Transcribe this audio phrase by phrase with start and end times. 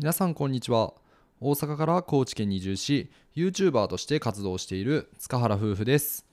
[0.00, 0.94] 皆さんこんにちは。
[1.40, 6.24] 大阪から高知県に移住し YouTuber として活動している塚原夫婦です。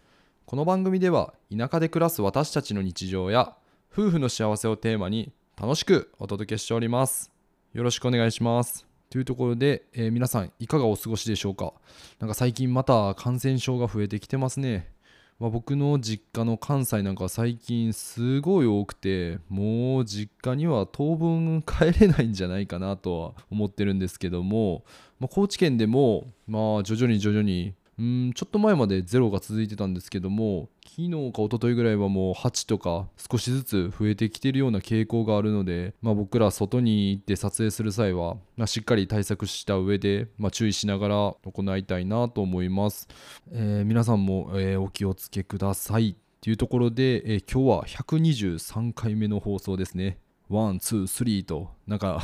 [0.45, 3.56] この番組では田舎で暮らす私たちの日常や
[3.92, 7.32] 夫婦の幸せをテーマに楽しくお届けしております。
[7.74, 8.86] よろしくお願いします。
[9.09, 11.73] というところで、えー皆さんいかがお過ごしでしょうか？
[12.20, 14.93] なんか最近また感染症が増えてきてますね。
[15.38, 24.85] まあ、僕の実家の関西なんか最近すごい多くてもう実家には当分帰れないんじゃないかなとは思ってるんですけども、
[25.20, 41.16] まあ、高知県でもまあ徐々に徐々にうんちょっと前までゼロが続いてたんですけども昨日か一昨日ぐらいはもう8とか少しずつ増えてきてるような傾向があるので、まあ、僕ら外に行って撮影する際は、まあ、しっかり対策した上で、まあ、注意しながら
[41.50, 43.08] 行いたいなと思います、
[43.52, 46.16] えー皆さんも、えーお気をつけください。
[46.41, 50.17] というところで、えー今日は123回目の放送ですね。
[50.49, 52.22] One, two, three となんか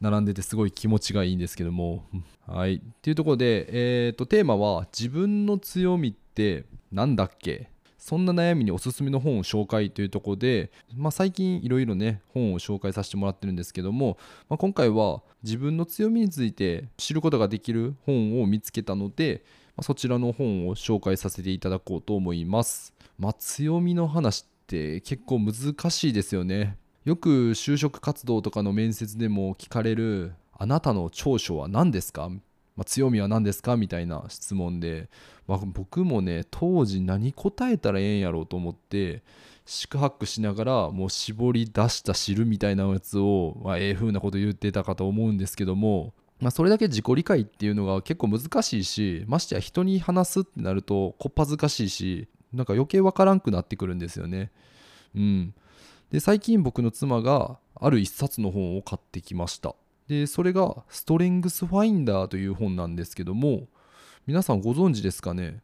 [0.00, 2.04] 並んでてすごい気持ちがいいんですけども
[2.46, 7.70] はいっていうところで、えー、とテーマは自分の強みってなんだっけ？
[7.98, 14.16] そんな悩みにおすすめの本を紹介というところで、まあ、最近いろいろね本を紹介させてもらってるんですけども、
[14.48, 19.42] まあ、今回は自分の強みについて知ることができる本を見つけたので、
[19.76, 22.94] まあ、そちらの本を紹介させていただこうと思います。
[23.18, 26.76] まあ、強みの話って結構難しいですよね。
[27.08, 32.28] よく就職活動とかの面接でも聞かれる「あなたの長所は何ですか?」
[32.76, 33.78] まあ、強みは何ですか？
[33.78, 35.08] みたいな質問で、
[35.46, 39.22] まあ、僕もね当時何答えたらええんやろうと思って
[39.64, 54.50] 四苦八苦しながらもう絞り出した汁みたいなやつを、まあ、ええ風なこと言ってたかと思うんですけども、まあ、それだけ自己理解っていうのが結構難しいしましてや人に話すってなるとこっぱずかしいしなんか余計わからんくなってくるんですよね。
[55.16, 55.54] うん、
[56.10, 59.74] で最近僕の妻がある一冊の本を買ってきました。
[60.08, 63.68] でそれが「ストレングスファインダー」という本なんですけども
[64.26, 65.60] 皆さんご存知ですかね？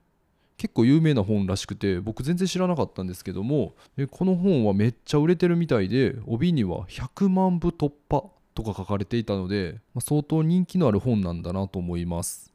[0.56, 3.74] 結構有名な本らしくて僕全然知らなかったんですけども
[4.10, 12.52] この本はめっちゃ売れてるみたいで帯には100万部突破とか書かれていたので、相当人気のある本なんだなと思います、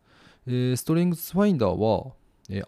[0.48, 2.14] えーストレングスファインダーは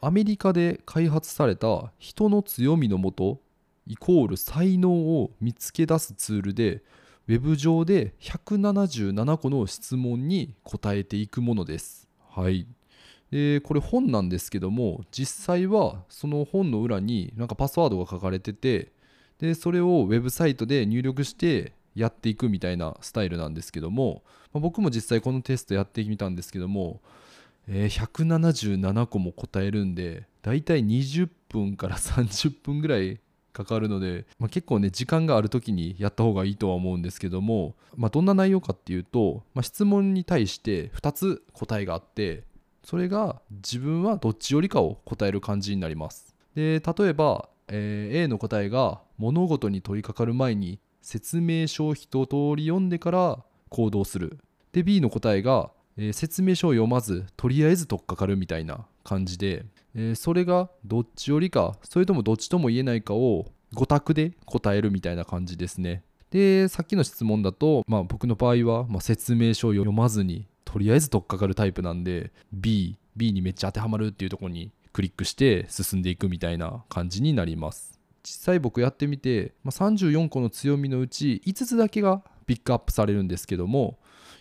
[0.01, 3.39] アメリカで開発された人の強みのもと
[3.87, 6.83] イコール才能を見つけ出すツールで
[7.27, 12.07] ウェブ上で177個の質問に答えていくものです。
[12.29, 12.67] はい。
[13.31, 18.91] でこれ本なんですけども実際はその本の裏になんかパスワードが書かれてて
[19.39, 27.01] でそれをウェブサイトで入力してやっていくみたいなスタイルなんですけども、まあ僕も実際このテストやってみたんですけども、
[27.67, 33.19] えー177個も答えるんでだいたい20分から30分ぐらい
[33.53, 42.43] かかるので、まあ、結構ね時間がある時にやった方がいいとは思うんですけども、まあ、どんな内容かっていうと、まあ、質問に対して2つ答えがあって
[42.83, 46.35] それが自分はどっちよりかを答える感じになります。
[46.55, 54.39] で例えば、えー A の答えが物事に取り掛かる前に説明書を一通り読んでから行動する。
[54.71, 59.65] で B の答えが、えー説明書を読まずとりあえず取っかかるみたいな感じで、
[59.95, 66.03] えーそれがどっちよりかそれともどっちとも言えないかを5択で答えるみたいな感じですね。
[66.29, 77.99] でさっきの質問だと、まあ、僕の場合は、まあ、説明書を読まずにとりあえず取っかかるタイプなんで B, B にめっちゃ当てはまるっていうところにクリックして進んでいくみたいな感じになります。
[78.23, 83.97] 実際僕やってみて、まあ、34個の強みのうち5つだけがピックアップされるんですけども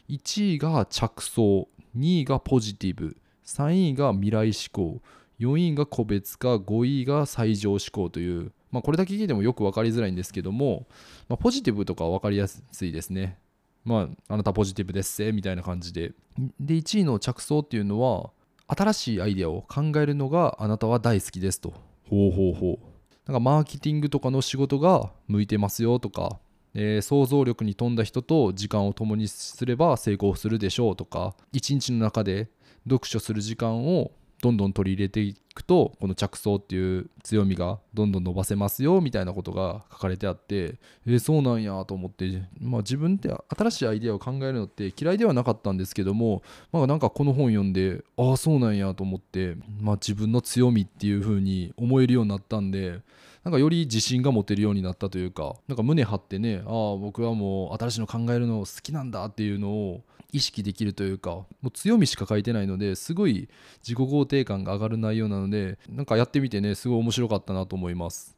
[0.09, 5.01] 1位が着想2位がポジティブ3位が未来志向
[5.41, 10.87] 4位が個別化5位が最上志向という、まあ、これだけ聞いてもよく分かりづらいんですけども、
[11.29, 13.39] まあ、ポジティブとかは分かりやすいですね。
[13.83, 16.13] まああなたポジティブですせみたいな感じで。
[16.61, 18.31] で1位の着想っていうのは
[18.67, 21.73] 新しいアイデアを考えるのがあなたは大好きですと。
[22.09, 22.91] ほうほうほう。
[23.27, 26.39] なんかマーケティングとかの仕事が向いてますよとか、
[26.75, 32.51] えー想像力に富んだ人と時間を共にすれば成功するでしょうとか一日の中で
[32.85, 40.77] 読書する時間をどんどん取り入れていくとこの着想っていう強みがどんどん伸ばせますよみたいなことが書かれてあって
[41.07, 46.43] えーそうなんやと思って、まあ、自分って新しいアイデアを考えるのって嫌いではなかったんですけども、
[46.73, 53.01] まあ、なんかこの本読んでああそうなんやと思って、まあ、自分の強みっていう風に思えるようになったんで
[53.45, 60.03] なんかより自信が持てるようになったというかなんか胸張ってねああ僕はもう新しいの考えるの好きなんだっていうのを
[60.33, 63.49] 意識できるというかもう強みしか書いてないのですごい
[63.83, 68.37] 自己肯定感が上がる内容なのでなんかやってみてねすごい面白かったなと思います。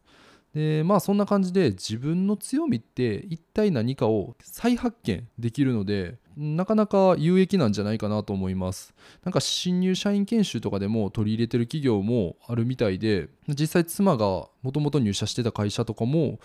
[0.54, 8.94] でまあそんな感じで自分の強みって一体何かを再発見できるのでなかなか有益なんじゃないかなと思います。
[9.24, 16.38] なんか新入社員研修とかでも取り入れてる企業もあるみたいで実際妻がもともと入社してた会社とかも、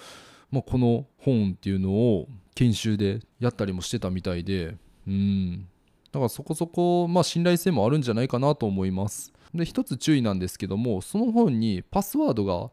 [0.52, 5.68] まあ、この本っていうのを研修でやったりもしてたみたいでうん。
[6.12, 9.34] だからそこそこ、まあ、信頼性もあるんじゃないかなと思います。
[9.54, 12.70] で一つ注意なんですけどもその本にパスワードが、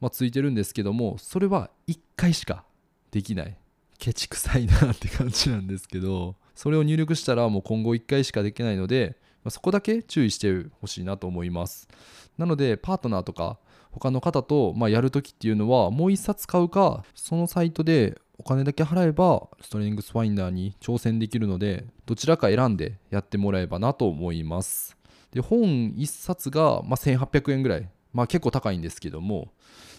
[0.00, 2.64] まあ、ついてるんですけどもそれは1回しか
[3.10, 3.56] できない。
[3.98, 11.88] ケチくさいなって感じなんですけどそれを入力したらもう今後1回しかできないので、まあ、そこだけ注意してほしいなと思います。
[12.36, 13.58] なのでパートナーとか
[13.92, 24.96] 他の方とまやるときっていうのはもう1冊買うかそのサイトでお金だけ払えばストレングスファインダーに挑戦できるのでどちらか選んでやってもらえばなと思います。
[25.30, 25.60] で本
[25.92, 27.88] 1冊がま1800円ぐらい。
[28.12, 29.52] まあ結構高いんですけども。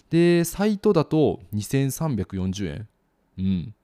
[0.10, 2.88] でサイトだと2340円。
[3.38, 3.76] うん。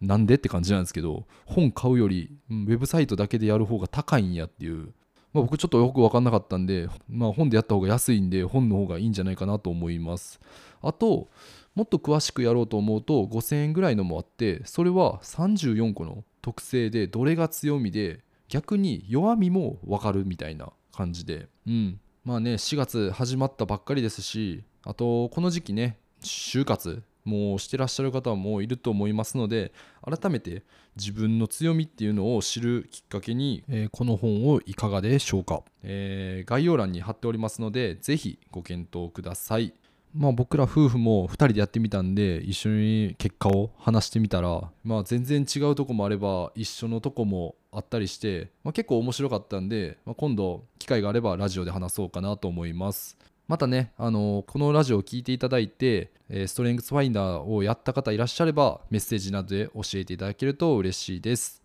[0.00, 4.92] なんでって感じなんですけど本買うよりウェブサイトだけでやる方が高いんやっていう、
[5.32, 10.40] まあ、僕ちょっとよく分かんなかったんで、まあ、本でやった方が安いんで本の方がいいんじゃないかなと思います。
[10.82, 11.28] あと
[11.74, 21.48] もっと詳しくやろうと思うと5000円ぐらいのもあってそれは34個の特性でどれが強みで逆に弱みも分かるみたいな感じで。
[21.66, 22.00] うん。
[22.24, 27.02] まあね4月始まったばっかりですしあとこの時期ね就活。
[27.24, 29.72] もうしてらっしゃる方もいると思いますので
[30.02, 30.62] 改めて
[30.96, 39.74] 自分の強みっていうのを知るきっかけに、えー、この本をいかがでしょうか、えー、概要欄に貼っておりますのでぜひご検討ください。
[40.14, 53.16] まあ僕ら夫婦も2人でやってみたんで一緒に結果を話してみたらまあ全然違うとこもあれば一緒のとこもあったりして、まあ、結構面白かったんで、まあ、今度機会があればラジオで話そうかなと思います
[53.50, 61.60] またね、あのこのラジオを聴いていただいて、えストレングスファインダーをやった方いらっしゃればメッセージなどで教えていただけると嬉しいです。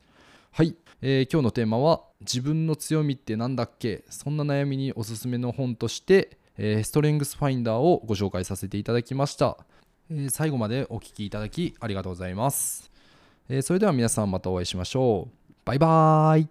[0.51, 4.03] はい、えー、今日のテーマは自分の強みって何だっけ？
[4.09, 9.57] そんな悩みにおすすめの本としてえー、ストレングスファインダーをご紹介させていただきました、
[10.09, 12.89] えー、最後までお聴きいただきありがとうございます、
[13.49, 15.53] えー、それでは皆さんまたお会いしましょう。
[15.65, 16.47] バイバーイ。